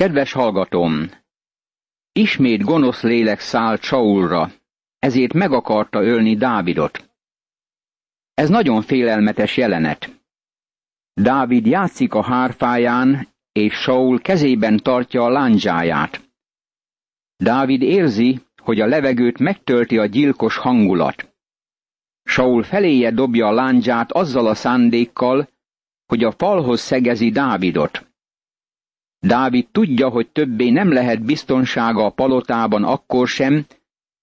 [0.00, 1.10] Kedves hallgatom!
[2.12, 4.50] Ismét gonosz lélek szállt Saulra,
[4.98, 7.10] ezért meg akarta ölni Dávidot.
[8.34, 10.20] Ez nagyon félelmetes jelenet.
[11.12, 16.30] Dávid játszik a hárfáján, és Saul kezében tartja a lándzsáját.
[17.36, 21.34] Dávid érzi, hogy a levegőt megtölti a gyilkos hangulat.
[22.22, 25.48] Saul feléje dobja a lándzsát azzal a szándékkal,
[26.06, 28.09] hogy a falhoz szegezi Dávidot.
[29.20, 33.66] Dávid tudja, hogy többé nem lehet biztonsága a palotában akkor sem,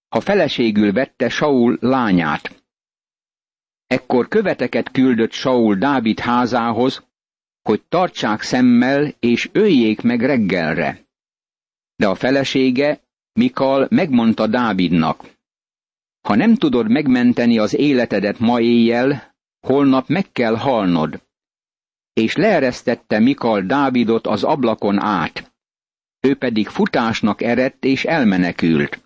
[0.08, 2.62] ha feleségül vette Saul lányát.
[3.86, 7.06] Ekkor követeket küldött Saul Dávid házához,
[7.62, 11.06] hogy tartsák szemmel és öljék meg reggelre.
[11.96, 13.00] De a felesége,
[13.32, 15.36] Mikal megmondta Dávidnak,
[16.20, 21.27] ha nem tudod megmenteni az életedet ma éjjel, holnap meg kell halnod
[22.18, 25.52] és leeresztette Mikal Dávidot az ablakon át.
[26.20, 29.02] Ő pedig futásnak erett és elmenekült.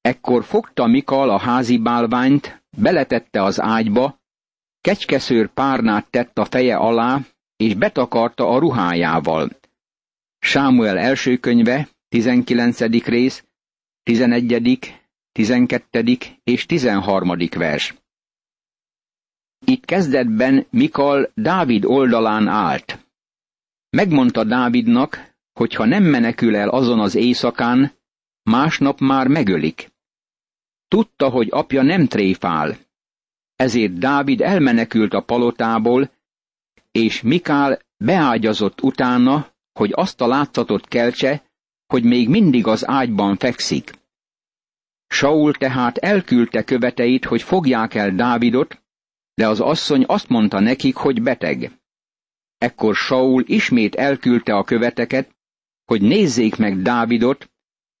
[0.00, 4.20] Ekkor fogta Mikal a házi bálványt, beletette az ágyba,
[4.80, 7.20] kecskeszőr párnát tett a feje alá,
[7.56, 9.50] és betakarta a ruhájával.
[10.38, 12.80] Sámuel első könyve, 19.
[13.04, 13.44] rész,
[14.02, 15.00] 11.,
[15.32, 16.18] 12.
[16.44, 17.36] és 13.
[17.56, 18.01] vers.
[19.64, 23.06] Itt kezdetben Mikal Dávid oldalán állt.
[23.90, 27.92] Megmondta Dávidnak, hogy ha nem menekül el azon az éjszakán,
[28.42, 29.90] másnap már megölik.
[30.88, 32.76] Tudta, hogy apja nem tréfál.
[33.56, 36.10] Ezért Dávid elmenekült a palotából,
[36.90, 41.42] és Mikál beágyazott utána, hogy azt a látszatot keltse,
[41.86, 43.92] hogy még mindig az ágyban fekszik.
[45.06, 48.82] Saul tehát elküldte követeit, hogy fogják el Dávidot,
[49.34, 51.80] de az asszony azt mondta nekik, hogy beteg.
[52.58, 55.34] Ekkor Saul ismét elküldte a követeket,
[55.84, 57.50] hogy nézzék meg Dávidot,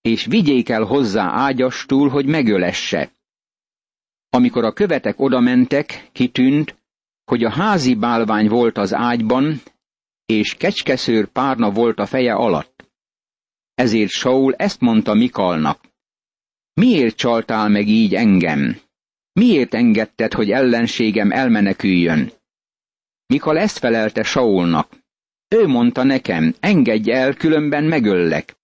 [0.00, 3.12] és vigyék el hozzá ágyastul, hogy megölesse.
[4.28, 6.76] Amikor a követek odamentek, kitűnt,
[7.24, 9.60] hogy a házi bálvány volt az ágyban,
[10.26, 12.90] és kecskeszőr párna volt a feje alatt.
[13.74, 15.80] Ezért Saul ezt mondta Mikalnak.
[16.74, 18.80] Miért csaltál meg így engem?
[19.32, 22.32] Miért engedted, hogy ellenségem elmeneküljön?
[23.26, 24.92] Mikor ezt felelte Saulnak.
[25.48, 28.56] Ő mondta nekem, engedj el, különben megöllek.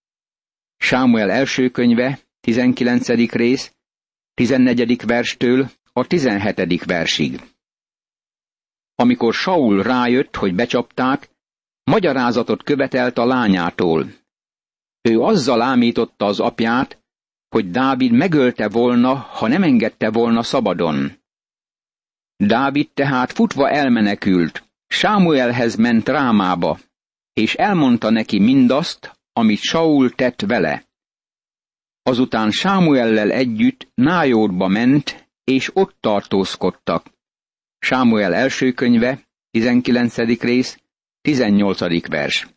[0.77, 3.09] Sámuel első könyve, 19.
[3.33, 3.75] rész,
[4.35, 5.07] 14.
[5.07, 6.85] verstől a 17.
[6.85, 7.41] versig.
[8.95, 11.31] Amikor Saul rájött, hogy becsapták,
[11.85, 14.07] magyarázatot követelt a lányától.
[15.01, 16.98] Ő azzal ámította az apját,
[17.49, 21.13] hogy Dávid megölte volna, ha nem engedte volna szabadon.
[22.37, 26.79] Dávid tehát futva elmenekült, Sámuelhez ment Rámába,
[27.33, 30.85] és elmondta neki mindazt, amit Saul tett vele.
[32.03, 37.07] Azután Sámuellel együtt Nájódba ment, és ott tartózkodtak.
[37.79, 40.17] Sámuel első könyve, 19.
[40.17, 40.79] rész,
[41.21, 42.09] 18.
[42.09, 42.49] vers.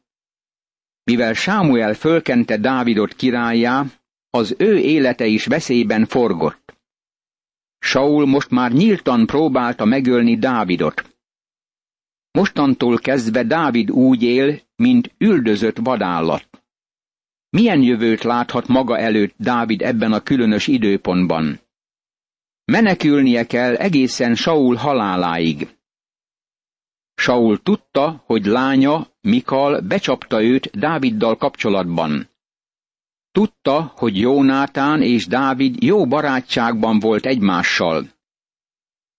[1.03, 3.85] Mivel Sámuel fölkente Dávidot királyá,
[4.31, 6.75] az ő élete is veszélyben forgott.
[7.79, 11.15] Saul most már nyíltan próbálta megölni Dávidot.
[12.31, 16.49] Mostantól kezdve Dávid úgy él, mint üldözött vadállat.
[17.49, 21.59] Milyen jövőt láthat maga előtt Dávid ebben a különös időpontban?
[22.65, 25.67] Menekülnie kell egészen Saul haláláig.
[27.15, 32.30] Saul tudta, hogy lánya, Mikal becsapta őt Dáviddal kapcsolatban.
[33.31, 38.09] Tudta, hogy Jónátán és Dávid jó barátságban volt egymással.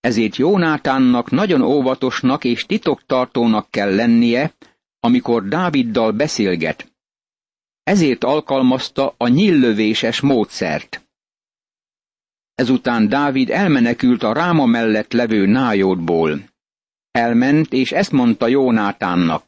[0.00, 4.54] Ezért Jónátánnak nagyon óvatosnak és titoktartónak kell lennie,
[5.00, 6.92] amikor Dáviddal beszélget.
[7.82, 11.06] Ezért alkalmazta a nyillövéses módszert.
[12.54, 16.38] Ezután Dávid elmenekült a ráma mellett levő nájódból.
[17.10, 19.44] Elment, és ezt mondta Jónátánnak.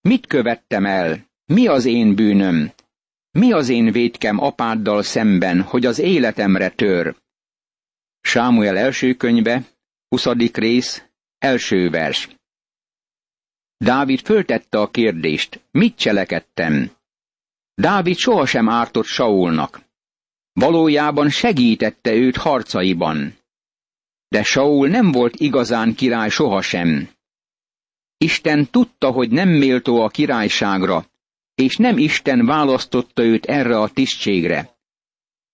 [0.00, 1.26] Mit követtem el?
[1.44, 2.72] Mi az én bűnöm?
[3.32, 7.16] Mi az én védkem apáddal szemben, hogy az életemre tör?
[8.20, 9.62] Sámuel első könyve,
[10.08, 10.26] 20.
[10.52, 11.04] rész,
[11.38, 12.28] első vers.
[13.76, 16.90] Dávid föltette a kérdést, mit cselekedtem?
[17.74, 19.80] Dávid sohasem ártott Saulnak.
[20.52, 23.38] Valójában segítette őt harcaiban.
[24.28, 27.10] De Saul nem volt igazán király sohasem.
[28.16, 31.06] Isten tudta, hogy nem méltó a királyságra,
[31.62, 34.76] és nem Isten választotta őt erre a tisztségre.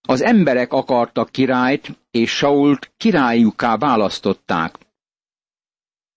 [0.01, 4.79] Az emberek akartak királyt, és Sault királyuká választották.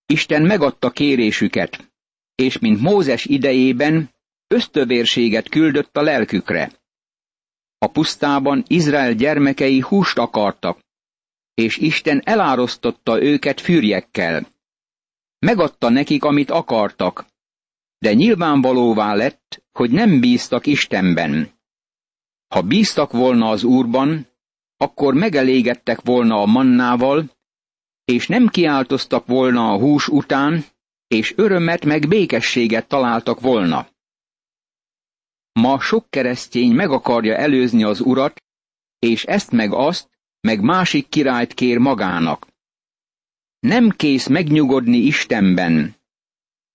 [0.05, 1.91] Isten megadta kérésüket,
[2.35, 4.09] és mint Mózes idejében,
[4.47, 6.71] ösztövérséget küldött a lelkükre.
[7.77, 10.79] A pusztában Izrael gyermekei húst akartak,
[11.53, 14.47] és Isten elárasztotta őket fűrjekkel.
[15.39, 17.25] Megadta nekik, amit akartak,
[17.97, 21.51] de nyilvánvalóvá lett, hogy nem bíztak Istenben.
[22.47, 24.27] Ha bíztak volna az Úrban,
[24.77, 27.29] akkor megelégedtek volna a mannával,
[28.05, 30.65] és nem kiáltoztak volna a hús után,
[31.07, 33.87] és örömet meg békességet találtak volna.
[35.53, 38.43] Ma sok keresztény meg akarja előzni az urat,
[38.99, 40.09] és ezt meg azt,
[40.41, 42.47] meg másik királyt kér magának.
[43.59, 45.95] Nem kész megnyugodni Istenben,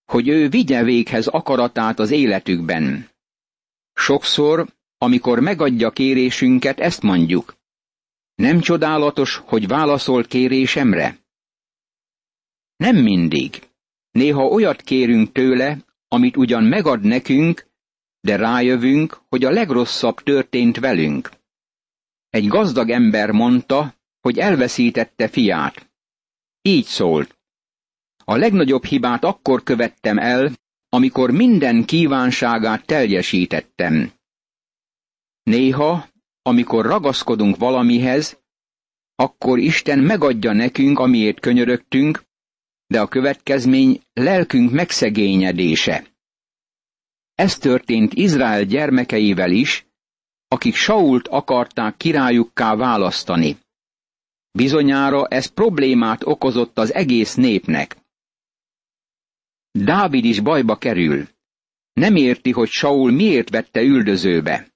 [0.06, 3.08] hogy ő vigye véghez akaratát az életükben.
[3.93, 4.67] Sokszor,
[4.99, 7.56] amikor megadja kérésünket, ezt mondjuk.
[8.35, 11.19] Nem csodálatos, hogy válaszol kérésemre?
[12.76, 13.62] Nem mindig.
[14.11, 17.67] Néha olyat kérünk tőle, amit ugyan megad nekünk,
[18.20, 21.31] de rájövünk, hogy a legrosszabb történt velünk.
[22.31, 25.91] Egy gazdag ember mondta, hogy elveszítette fiát.
[26.62, 27.35] Így szólt.
[28.28, 30.52] A legnagyobb hibát akkor követtem el,
[30.88, 34.12] amikor minden kívánságát teljesítettem.
[35.43, 36.06] Néha,
[36.43, 38.38] amikor ragaszkodunk valamihez,
[39.14, 42.23] akkor Isten megadja nekünk, amiért könyörögtünk,
[42.87, 46.06] de a következmény lelkünk megszegényedése.
[47.34, 49.87] Ez történt Izrael gyermekeivel is,
[50.49, 53.56] akik Sault akarták királyukká választani.
[54.50, 58.05] Bizonyára ez problémát okozott az egész népnek.
[59.84, 61.28] Dávid is bajba kerül.
[61.93, 64.67] Nem érti, hogy Saul miért vette üldözőbe.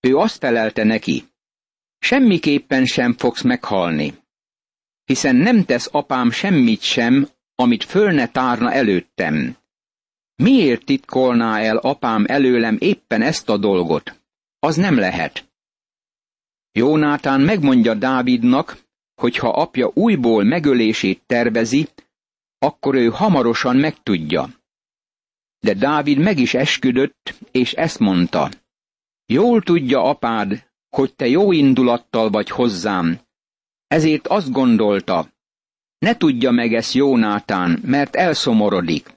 [0.00, 1.24] Ő azt felelte neki,
[1.98, 4.14] semmiképpen sem fogsz meghalni,
[5.04, 9.56] hiszen nem tesz apám semmit sem, amit föl ne tárna előttem.
[10.36, 14.20] Miért titkolná el apám előlem éppen ezt a dolgot?
[14.58, 15.48] Az nem lehet.
[16.72, 18.78] Jónátán megmondja Dávidnak,
[19.14, 21.88] hogy ha apja újból megölését tervezi,
[22.64, 24.48] akkor ő hamarosan megtudja.
[25.58, 28.50] De Dávid meg is esküdött, és ezt mondta.
[29.26, 33.20] Jól tudja apád, hogy te jó indulattal vagy hozzám,
[33.86, 35.28] ezért azt gondolta,
[35.98, 39.16] ne tudja meg ezt Jónátán, mert elszomorodik.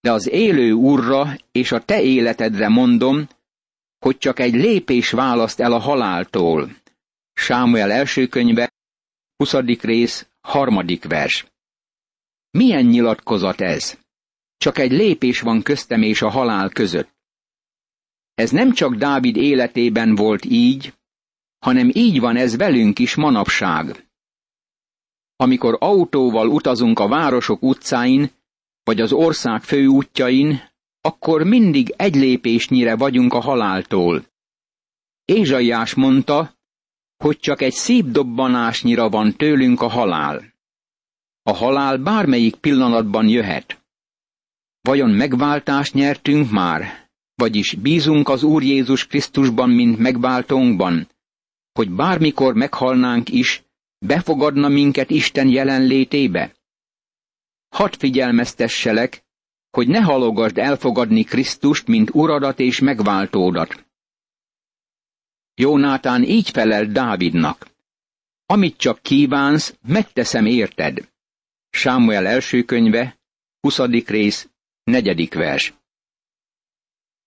[0.00, 3.28] De az élő úrra és a te életedre mondom,
[3.98, 6.76] hogy csak egy lépés választ el a haláltól.
[7.32, 8.72] Sámuel első könyve,
[9.36, 9.54] 20.
[9.80, 11.46] rész, harmadik vers.
[12.50, 13.98] Milyen nyilatkozat ez?
[14.56, 17.18] Csak egy lépés van köztem és a halál között.
[18.34, 20.94] Ez nem csak Dávid életében volt így,
[21.58, 24.08] hanem így van ez velünk is manapság.
[25.36, 28.30] Amikor autóval utazunk a városok utcáin,
[28.82, 30.62] vagy az ország főútjain,
[31.00, 34.26] akkor mindig egy lépésnyire vagyunk a haláltól.
[35.24, 36.58] Ézsaiás mondta,
[37.16, 40.49] hogy csak egy szép dobbanásnyira van tőlünk a halál.
[41.42, 43.82] A halál bármelyik pillanatban jöhet.
[44.80, 47.08] Vajon megváltást nyertünk már?
[47.34, 51.08] Vagyis bízunk az Úr Jézus Krisztusban, mint megváltónkban,
[51.72, 53.62] hogy bármikor meghalnánk is,
[53.98, 56.54] befogadna minket Isten jelenlétébe?
[57.68, 59.24] Hadd figyelmeztesselek,
[59.70, 63.86] hogy ne halogasd elfogadni Krisztust, mint uradat és megváltódat.
[65.54, 67.68] Jónátán így felel Dávidnak.
[68.46, 71.09] Amit csak kívánsz, megteszem érted.
[71.70, 73.18] Sámuel első könyve,
[73.60, 73.78] 20.
[74.06, 74.48] rész,
[74.84, 75.74] negyedik vers.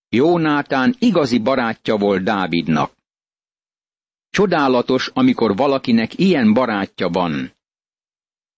[0.08, 2.92] Jónátán igazi barátja volt Dávidnak.
[4.30, 7.52] Csodálatos, amikor valakinek ilyen barátja van.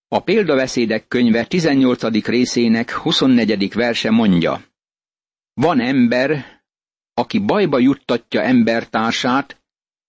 [0.07, 2.25] A példaveszédek könyve 18.
[2.25, 3.73] részének 24.
[3.73, 4.63] verse mondja.
[5.53, 6.61] Van ember,
[7.13, 9.61] aki bajba juttatja embertársát,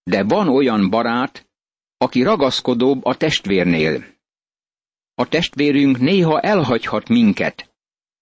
[0.03, 1.49] de van olyan barát,
[1.97, 4.18] aki ragaszkodóbb a testvérnél.
[5.19, 7.71] A testvérünk néha elhagyhat minket,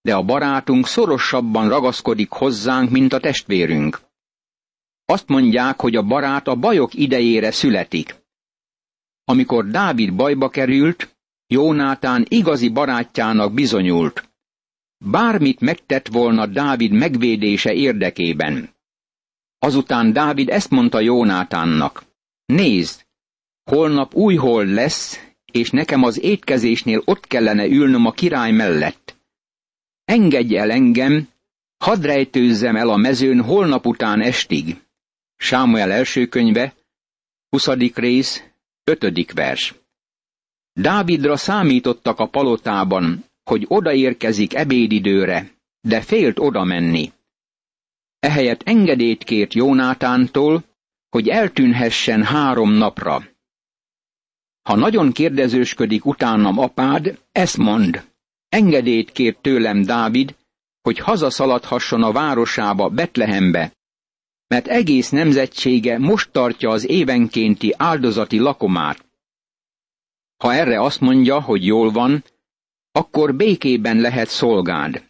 [0.00, 4.00] de a barátunk szorosabban ragaszkodik hozzánk, mint a testvérünk.
[5.04, 8.14] Azt mondják, hogy a barát a bajok idejére születik.
[9.24, 14.28] Amikor Dávid bajba került, Jónátán igazi barátjának bizonyult.
[14.98, 18.74] Bármit megtett volna Dávid megvédése érdekében.
[19.58, 22.04] Azután Dávid ezt mondta Jónátánnak.
[22.44, 23.06] Nézd,
[23.64, 25.25] holnap új hold lesz,
[25.56, 29.16] és nekem az étkezésnél ott kellene ülnöm a király mellett.
[30.04, 31.28] Engedj el engem,
[31.78, 34.76] hadd rejtőzzem el a mezőn holnap után estig.
[35.36, 36.74] Sámuel első könyve,
[37.48, 37.68] 20.
[37.94, 38.42] rész,
[38.84, 39.32] 5.
[39.32, 39.74] vers.
[40.72, 47.12] Dávidra számítottak a palotában, hogy odaérkezik ebédidőre, de félt oda menni.
[48.18, 50.64] ehelyett engedélyt kért Jónátántól,
[51.08, 53.24] hogy eltűnhessen három napra.
[54.66, 58.04] Ha nagyon kérdezősködik utánam apád, ezt mond.
[58.48, 60.36] Engedélyt kért tőlem Dávid,
[60.82, 63.72] hogy hazaszaladhasson a városába, Betlehembe,
[64.46, 69.04] mert egész nemzetsége most tartja az évenkénti áldozati lakomát.
[70.36, 72.24] Ha erre azt mondja, hogy jól van,
[72.92, 75.02] akkor békében lehet szolgád.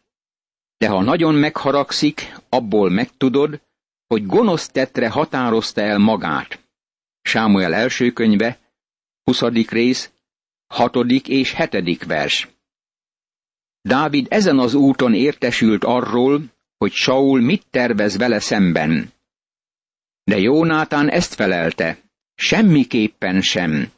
[0.77, 3.61] De ha nagyon megharagszik, abból megtudod,
[4.07, 6.61] hogy gonosz tetre határozta el magát.
[7.23, 8.65] Sámuel első könyve,
[9.31, 9.41] 20.
[9.69, 10.13] rész,
[10.67, 10.97] 6.
[11.27, 12.05] és 7.
[12.05, 12.49] vers.
[13.83, 16.45] Dávid ezen az úton értesült arról,
[16.79, 19.13] hogy Saul mit tervez vele szemben.
[20.25, 21.99] De Jónátán ezt felelte,
[22.35, 23.93] semmiképpen sem.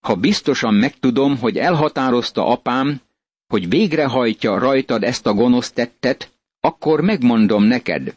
[0.00, 3.00] Ha biztosan megtudom, hogy elhatározta apám,
[3.46, 8.16] hogy végrehajtja rajtad ezt a gonosz tettet, akkor megmondom neked.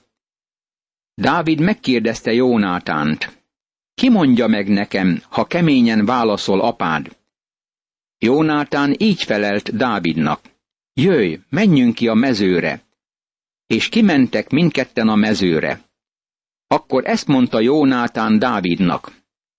[1.14, 3.41] Dávid megkérdezte Jónátánt,
[4.02, 7.18] ki mondja meg nekem, ha keményen válaszol apád?
[8.18, 10.40] Jónátán így felelt Dávidnak,
[10.94, 12.84] jöjj, menjünk ki a mezőre.
[13.68, 15.82] És kimentek mindketten a mezőre.
[16.68, 19.12] Akkor ezt mondta Jónátán Dávidnak,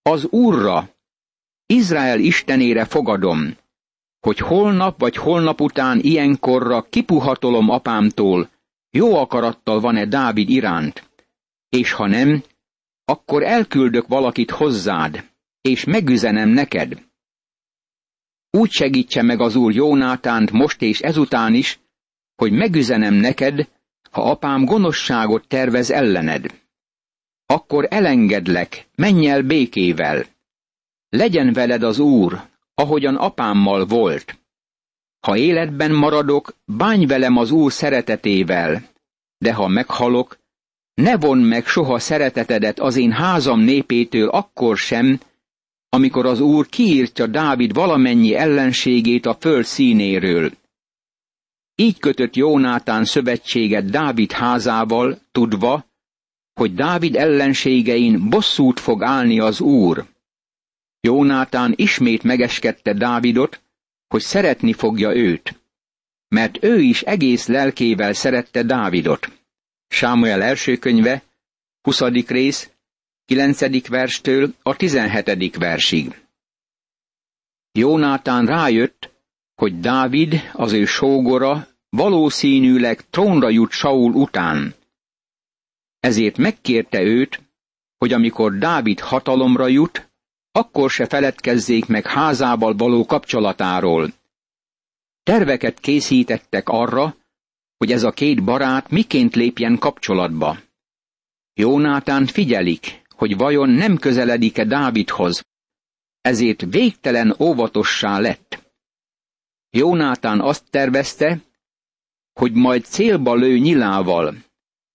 [0.02, 0.88] az Úrra,
[1.66, 3.56] Izrael istenére fogadom,
[4.20, 8.48] hogy holnap vagy holnap után ilyenkorra kipuhatolom apámtól,
[8.90, 11.10] jó akarattal van-e Dávid iránt,
[11.68, 12.42] és ha nem,
[13.04, 15.24] akkor elküldök valakit hozzád,
[15.60, 17.02] és megüzenem neked.
[18.50, 21.80] Úgy segítse meg az úr Jónátánt most és ezután is,
[22.36, 23.68] hogy megüzenem neked,
[24.10, 26.60] ha apám gonoszságot tervez ellened.
[27.46, 30.24] Akkor elengedlek, menj el békével.
[31.08, 32.40] Legyen veled az úr,
[32.74, 34.36] ahogyan apámmal volt.
[35.20, 38.82] Ha életben maradok, bánj velem az Úr szeretetével,
[39.38, 40.38] de ha meghalok,
[40.94, 45.20] ne von meg soha szeretetedet az én házam népétől akkor sem,
[45.88, 50.52] amikor az Úr kiírtja Dávid valamennyi ellenségét a föld színéről.
[51.74, 55.86] Így kötött Jónátán szövetséget Dávid házával, tudva,
[56.52, 60.06] hogy Dávid ellenségein bosszút fog állni az Úr.
[61.00, 63.62] Jónátán ismét megeskedte Dávidot,
[64.08, 65.60] hogy szeretni fogja őt,
[66.28, 69.41] mert ő is egész lelkével szerette Dávidot.
[69.92, 71.22] Sámuel első könyve,
[71.82, 72.00] 20.
[72.26, 72.70] rész,
[73.24, 73.88] 9.
[73.88, 75.56] verstől a 17.
[75.56, 76.24] versig.
[77.72, 79.10] Jónátán rájött,
[79.54, 84.74] hogy Dávid, az ő sógora, valószínűleg trónra jut Saul után.
[86.00, 87.40] Ezért megkérte őt,
[87.98, 90.10] hogy amikor Dávid hatalomra jut,
[90.52, 94.12] akkor se feledkezzék meg házával való kapcsolatáról.
[95.22, 97.16] Terveket készítettek arra,
[97.82, 100.58] hogy ez a két barát miként lépjen kapcsolatba.
[101.54, 105.44] Jónátán figyelik, hogy vajon nem közeledik-e Dávidhoz,
[106.20, 108.72] ezért végtelen óvatossá lett.
[109.70, 111.40] Jónátán azt tervezte,
[112.32, 114.34] hogy majd célba lő nyilával.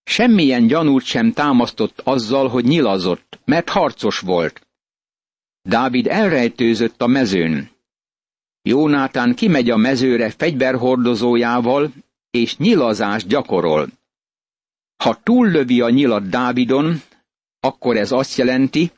[0.04, 4.68] Semmilyen gyanút sem támasztott azzal, hogy nyilazott, mert harcos volt.
[5.62, 7.70] Dávid elrejtőzött a mezőn.
[8.62, 11.92] Jónátán kimegy a mezőre fegyverhordozójával,
[12.42, 13.88] és nyilazást gyakorol.
[15.04, 17.02] Ha túllövi a nyilat Dávidon,
[17.60, 18.92] akkor ez azt jelenti,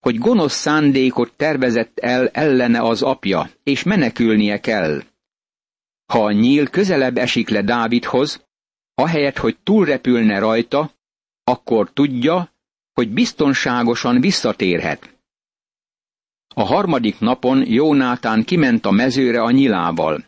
[0.00, 5.02] hogy gonosz szándékot tervezett el ellene az apja, és menekülnie kell.
[6.06, 8.44] Ha a nyíl közelebb esik le Dávidhoz,
[8.94, 10.90] ahelyett, hogy túlrepülne rajta,
[11.44, 12.52] akkor tudja,
[12.92, 15.16] hogy biztonságosan visszatérhet.
[16.54, 20.24] A harmadik napon Jónátán kiment a mezőre a nyilával.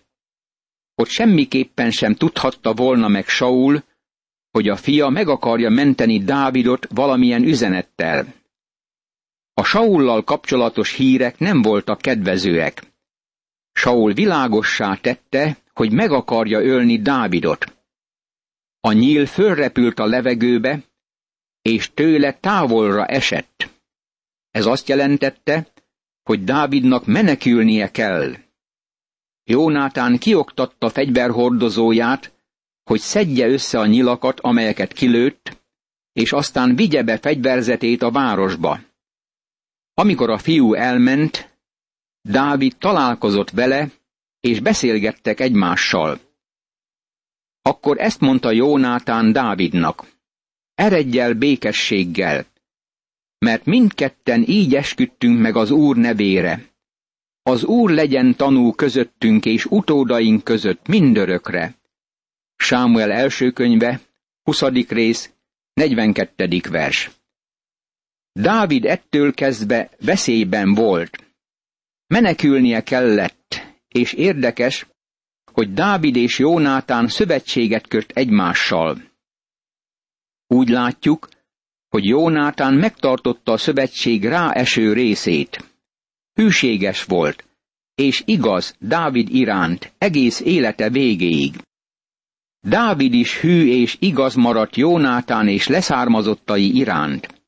[0.94, 3.82] Ott semmiképpen sem tudhatta volna meg Saul,
[4.50, 8.34] hogy a fia meg akarja menteni Dávidot valamilyen üzenettel.
[9.54, 12.82] A Saullal kapcsolatos hírek nem voltak kedvezőek.
[13.72, 17.76] Saul világossá tette, hogy meg akarja ölni Dávidot.
[18.80, 20.80] A nyíl fölrepült a levegőbe,
[21.62, 23.70] és tőle távolra esett.
[24.50, 25.66] Ez azt jelentette,
[26.22, 28.43] hogy Dávidnak menekülnie kell.
[29.44, 32.32] Jónátán kioktatta fegyverhordozóját,
[32.84, 35.62] hogy szedje össze a nyilakat, amelyeket kilőtt,
[36.12, 38.80] és aztán vigye be fegyverzetét a városba.
[39.94, 41.58] Amikor a fiú elment,
[42.20, 43.88] Dávid találkozott vele,
[44.40, 46.20] és beszélgettek egymással.
[47.62, 50.06] Akkor ezt mondta Jónátán Dávidnak.
[50.74, 52.46] Eredj el békességgel,
[53.38, 56.73] mert mindketten így esküdtünk meg az Úr nevére.
[57.46, 61.74] Az Úr legyen tanú közöttünk és utódaink között mindörökre.
[62.56, 64.00] Sámuel első könyve,
[64.42, 64.62] 20.
[64.88, 65.32] rész,
[65.72, 66.60] 42.
[66.70, 67.10] vers.
[68.32, 71.24] Dávid ettől kezdve veszélyben volt.
[72.06, 74.86] Menekülnie kellett, és érdekes,
[75.52, 79.02] hogy Dávid és Jónátán szövetséget kört egymással.
[80.46, 81.28] Úgy látjuk,
[81.88, 85.73] hogy Jónátán megtartotta a szövetség ráeső részét.
[86.34, 87.44] Hűséges volt,
[87.94, 91.54] és igaz Dávid iránt egész élete végéig.
[92.60, 97.42] Dávid is hű és igaz maradt Jónátán és leszármazottai iránt.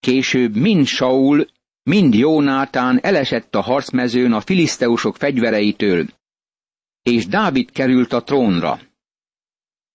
[0.00, 1.46] Később mind Saul,
[1.82, 6.06] mind Jónátán elesett a harcmezőn a filiszteusok fegyvereitől,
[7.02, 8.80] és Dávid került a trónra.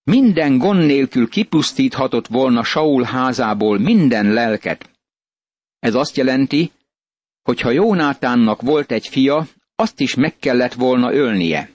[0.03, 4.89] Minden gond nélkül kipusztíthatott volna Saul házából minden lelket.
[5.79, 6.71] Ez azt jelenti,
[7.41, 11.69] hogy ha Jónátánnak volt egy fia, azt is meg kellett volna ölnie.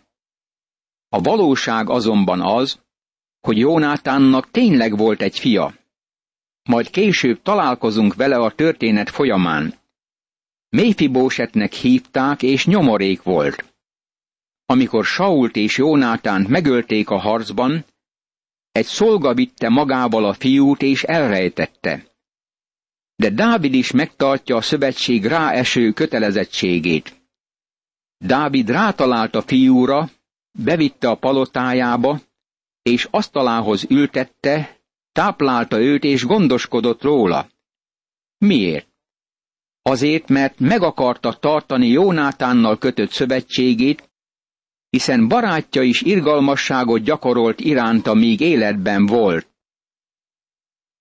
[1.09, 2.81] A valóság azonban az,
[3.41, 5.75] hogy Jónátánnak tényleg volt egy fia.
[6.63, 9.75] Majd később találkozunk vele a történet folyamán.
[10.69, 13.75] Méfibósetnek hívták, és nyomorék volt.
[14.67, 17.85] Amikor Sault és Jónátánt megölték a harcban,
[18.73, 22.16] egy szolga vitte magával a fiút és elrejtette.
[23.17, 27.17] De Dávid is megtartja a szövetség ráeső kötelezettségét.
[28.19, 30.09] Dávid rátalált a fiúra,
[30.59, 32.21] bevitte a palotájába,
[32.83, 34.79] és asztalához ültette,
[35.13, 37.49] táplálta őt és gondoskodott róla.
[38.39, 38.89] Miért?
[39.83, 44.11] Azért, mert meg akarta tartani Jónátánnal kötött szövetségét,
[44.91, 49.56] hiszen barátja is irgalmasságot gyakorolt iránta, míg életben volt.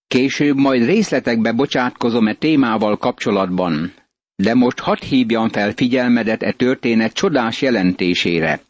[0.07, 3.93] Később majd részletekbe bocsátkozom e témával kapcsolatban,
[4.35, 8.61] de most hadd hívjam fel figyelmedet e történet csodás jelentésére.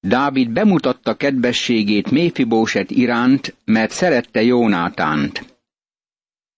[0.00, 5.52] Dávid bemutatta kedvességét Méfibóset iránt, mert szerette Jónátánt.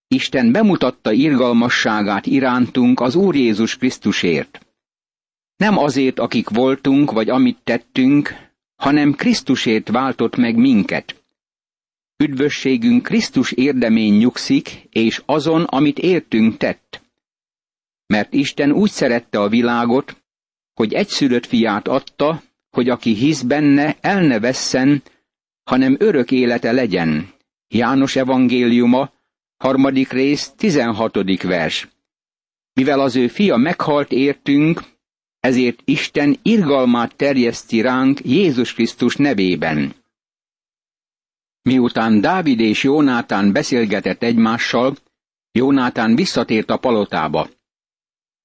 [0.09, 4.67] Isten bemutatta irgalmasságát irántunk az Úr Jézus Krisztusért.
[5.57, 8.35] Nem azért, akik voltunk, vagy amit tettünk,
[8.77, 11.24] hanem Krisztusért váltott meg minket.
[12.17, 17.03] Üdvösségünk Krisztus érdemén nyugszik, és azon, amit értünk tett.
[18.07, 20.23] Mert Isten úgy szerette a világot,
[20.75, 25.03] hogy egyszülött fiát adta, hogy aki hisz benne, el ne vesszen,
[25.63, 27.33] hanem örök élete legyen.
[27.69, 29.13] János evangéliuma,
[29.57, 31.89] harmadik rész, tizenhatodik vers.
[32.73, 34.83] Mivel az ő fia meghalt értünk,
[35.41, 39.95] ezért Isten irgalmát terjeszti ránk Jézus Krisztus nevében.
[41.69, 44.97] Miután Dávid és Jónátán beszélgetett egymással,
[45.53, 47.49] Jónátán visszatért a palotába.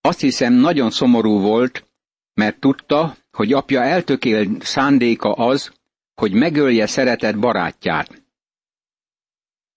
[0.02, 1.88] Azt hiszem nagyon szomorú volt,
[2.34, 5.74] mert tudta, hogy apja eltökélt szándéka az,
[6.16, 8.24] hogy megölje szeretett barátját.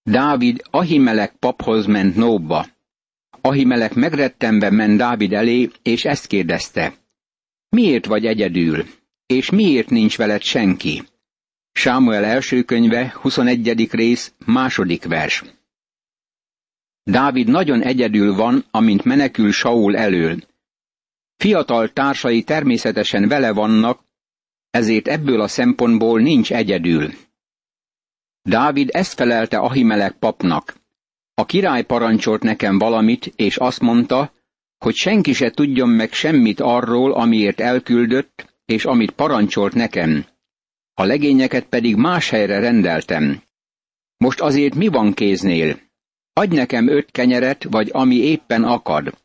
[0.03, 2.65] Dávid Ahimelek paphoz ment Nóbba.
[3.41, 6.93] Ahimelek megrettenve ment Dávid elé, és ezt kérdezte.
[7.69, 8.85] Miért vagy egyedül,
[9.25, 11.03] és miért nincs veled senki?
[11.73, 13.87] Sámuel első könyve, 21.
[13.91, 15.43] rész, második vers.
[17.03, 20.37] Dávid nagyon egyedül van, amint menekül Saul elől.
[21.37, 24.03] Fiatal társai természetesen vele vannak,
[24.69, 27.11] ezért ebből a szempontból nincs egyedül.
[28.41, 30.75] Dávid ezt felelte Ahimelek papnak.
[31.33, 34.33] A király parancsolt nekem valamit, és azt mondta,
[34.77, 40.25] hogy senki se tudjon meg semmit arról, amiért elküldött, és amit parancsolt nekem.
[40.93, 43.41] A legényeket pedig más helyre rendeltem.
[44.17, 45.79] Most azért mi van kéznél?
[46.33, 49.17] Adj nekem öt kenyeret, vagy ami éppen akad.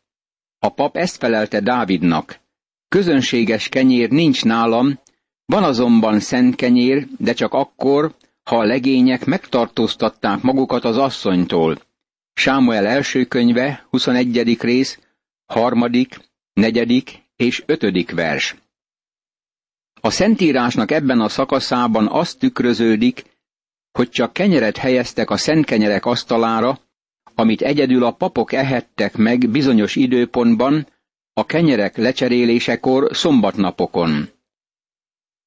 [0.59, 2.41] A pap ezt felelte Dávidnak.
[2.89, 4.99] Közönséges kenyér nincs nálam,
[5.45, 11.79] van azonban szent kenyér, de csak akkor, ha a legények megtartóztatták magukat az asszonytól.
[12.33, 14.61] Sámuel első könyve, 21.
[14.61, 14.99] rész,
[15.47, 16.19] harmadik,
[16.53, 18.57] negyedik és ötödik vers.
[20.01, 23.25] A Szentírásnak ebben a szakaszában az tükröződik,
[23.93, 26.79] hogy csak kenyeret helyeztek a szent kenyerek asztalára,
[27.35, 30.87] amit egyedül a papok ehettek meg bizonyos időpontban,
[31.33, 34.29] a kenyerek lecserélésekor szombatnapokon.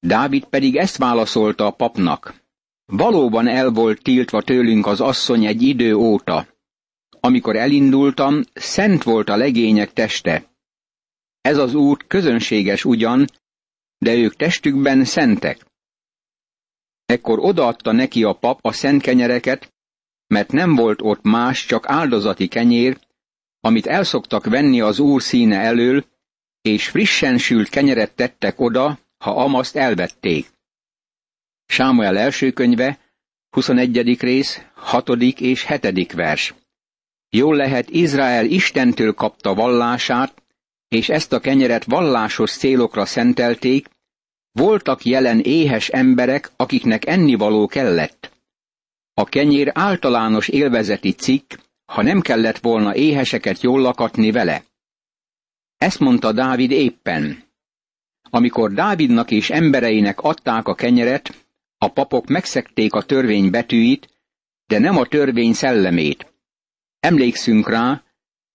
[0.00, 2.34] Dávid pedig ezt válaszolta a papnak.
[2.86, 6.46] Valóban el volt tiltva tőlünk az asszony egy idő óta.
[7.20, 10.44] Amikor elindultam, szent volt a legények teste.
[11.40, 13.26] Ez az út közönséges ugyan,
[14.02, 15.66] de ők testükben szentek.
[17.04, 19.72] Ekkor odaadta neki a pap a szent kenyereket,
[20.26, 22.98] mert nem volt ott más, csak áldozati kenyér,
[23.60, 26.04] amit elszoktak venni az úr színe elől,
[26.62, 30.46] és frissen sült kenyeret tettek oda, ha amaszt elvették.
[31.66, 32.98] Sámuel első könyve,
[33.50, 34.20] 21.
[34.20, 35.08] rész, 6.
[35.38, 36.12] és 7.
[36.12, 36.54] vers.
[37.28, 40.42] Jól lehet, Izrael Istentől kapta vallását,
[40.92, 43.88] és ezt a kenyeret vallásos célokra szentelték,
[44.52, 48.32] voltak jelen éhes emberek, akiknek ennivaló kellett.
[49.14, 51.52] A kenyér általános élvezeti cikk,
[51.84, 54.64] ha nem kellett volna éheseket jól lakatni vele.
[55.76, 57.42] Ezt mondta Dávid éppen.
[58.30, 61.46] Amikor Dávidnak és embereinek adták a kenyeret,
[61.78, 64.08] a papok megszekték a törvény betűit,
[64.66, 66.32] de nem a törvény szellemét.
[67.00, 68.02] Emlékszünk rá,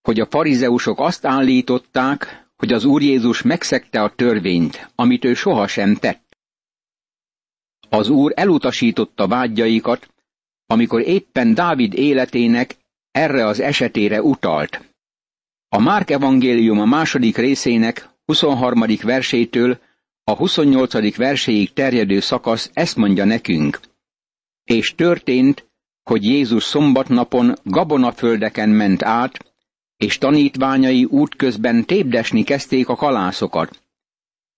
[0.02, 5.94] hogy a farizeusok azt állították, hogy az Úr Jézus megszegte a törvényt, amit ő sohasem
[5.94, 6.36] tett.
[7.88, 10.08] Az Úr elutasította vágyjaikat,
[10.66, 12.76] amikor éppen Dávid életének
[13.10, 14.94] erre az esetére utalt.
[15.68, 18.84] A Márk evangélium a második részének 23.
[19.02, 19.78] versétől
[20.24, 21.16] a 28.
[21.16, 23.80] verséig terjedő szakasz ezt mondja nekünk.
[24.64, 25.66] És történt,
[26.02, 29.47] hogy Jézus szombatnapon gabonaföldeken ment át,
[29.98, 33.82] és tanítványai útközben tépdesni kezdték a kalászokat.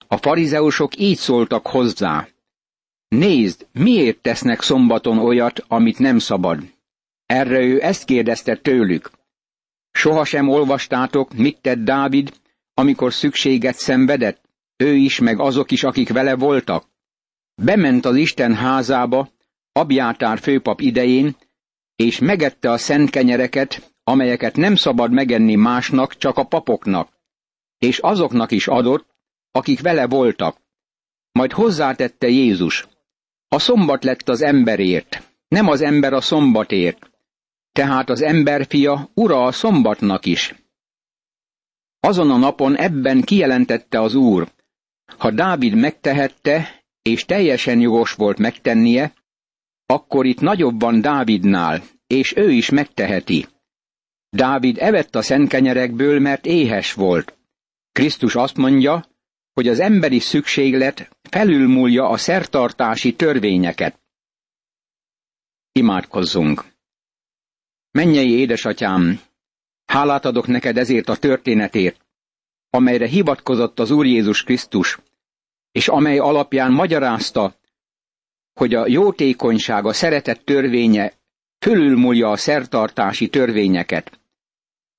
[0.06, 2.28] A farizeusok így szóltak hozzá.
[3.08, 6.62] Nézd, miért tesznek szombaton olyat, amit nem szabad?
[7.26, 9.10] Erre ő ezt kérdezte tőlük.
[9.90, 12.32] Sohasem olvastátok, mit tett Dávid,
[12.74, 14.40] amikor szükséget szenvedett,
[14.76, 16.84] ő is, meg azok is, akik vele voltak.
[17.54, 19.28] Bement az Isten házába,
[19.72, 21.36] Abjátár főpap idején,
[21.96, 27.08] és megette a szent kenyereket, amelyeket nem szabad megenni másnak, csak a papoknak,
[27.78, 29.06] és azoknak is adott,
[29.50, 30.56] akik vele voltak.
[31.32, 32.88] Majd hozzátette Jézus,
[33.48, 37.10] a szombat lett az emberért, nem az ember a szombatért,
[37.72, 40.54] tehát az emberfia ura a szombatnak is.
[42.00, 44.48] Azon a napon ebben kijelentette az Úr,
[45.18, 49.12] ha Dávid megtehette, és teljesen jogos volt megtennie,
[49.86, 53.46] akkor itt nagyobb van Dávidnál, és ő is megteheti.
[54.30, 57.38] Dávid evett a szentkenyerekből, mert éhes volt.
[57.92, 59.06] Krisztus azt mondja,
[59.52, 64.00] hogy az emberi szükséglet felülmúlja a szertartási törvényeket.
[65.72, 66.64] Imádkozzunk!
[67.90, 69.20] Mennyei édesatyám,
[69.84, 72.06] hálát adok neked ezért a történetért,
[72.70, 74.98] amelyre hivatkozott az Úr Jézus Krisztus,
[75.72, 77.54] és amely alapján magyarázta,
[78.52, 81.12] hogy a jótékonyság, a szeretet törvénye
[81.58, 84.19] fölülmúlja a szertartási törvényeket.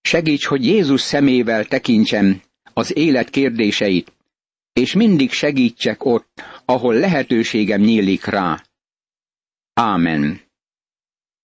[0.02, 2.42] Segíts, hogy Jézus szemével tekintsem
[2.74, 4.12] az élet kérdéseit,
[4.74, 8.64] és mindig segítsek ott, ahol lehetőségem nyílik rá.
[9.74, 10.42] Ámen.